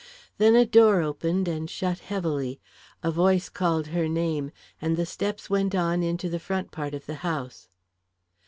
Then 0.39 0.55
a 0.55 0.65
door 0.65 1.03
opened 1.03 1.47
and 1.47 1.69
shut 1.69 1.99
heavily, 1.99 2.59
a 3.03 3.11
voice 3.11 3.49
called 3.49 3.89
her 3.93 4.07
name, 4.09 4.51
and 4.81 4.97
the 4.97 5.05
steps 5.05 5.47
went 5.47 5.75
on 5.75 6.01
into 6.01 6.27
the 6.27 6.39
front 6.39 6.71
part 6.71 6.95
of 6.95 7.05
the 7.05 7.17
house. 7.21 7.69